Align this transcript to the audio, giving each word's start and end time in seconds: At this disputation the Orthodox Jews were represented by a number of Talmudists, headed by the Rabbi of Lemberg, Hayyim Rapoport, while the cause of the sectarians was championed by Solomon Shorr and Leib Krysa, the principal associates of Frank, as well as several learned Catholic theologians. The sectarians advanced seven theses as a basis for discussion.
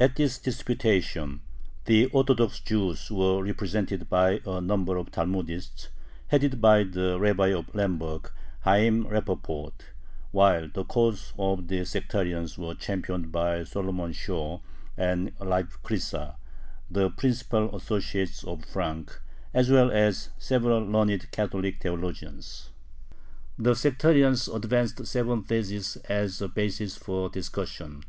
At 0.00 0.16
this 0.16 0.38
disputation 0.40 1.40
the 1.84 2.06
Orthodox 2.06 2.58
Jews 2.58 3.12
were 3.12 3.44
represented 3.44 4.08
by 4.10 4.40
a 4.44 4.60
number 4.60 4.96
of 4.96 5.12
Talmudists, 5.12 5.86
headed 6.26 6.60
by 6.60 6.82
the 6.82 7.16
Rabbi 7.20 7.54
of 7.56 7.72
Lemberg, 7.76 8.28
Hayyim 8.66 9.06
Rapoport, 9.08 9.84
while 10.32 10.68
the 10.68 10.82
cause 10.84 11.32
of 11.38 11.68
the 11.68 11.84
sectarians 11.84 12.58
was 12.58 12.76
championed 12.78 13.30
by 13.30 13.62
Solomon 13.62 14.10
Shorr 14.12 14.62
and 14.96 15.30
Leib 15.38 15.68
Krysa, 15.84 16.34
the 16.90 17.10
principal 17.10 17.76
associates 17.76 18.42
of 18.42 18.64
Frank, 18.64 19.22
as 19.54 19.70
well 19.70 19.92
as 19.92 20.30
several 20.38 20.80
learned 20.82 21.30
Catholic 21.30 21.80
theologians. 21.80 22.70
The 23.56 23.76
sectarians 23.76 24.48
advanced 24.48 25.06
seven 25.06 25.44
theses 25.44 25.94
as 26.08 26.42
a 26.42 26.48
basis 26.48 26.96
for 26.96 27.28
discussion. 27.28 28.02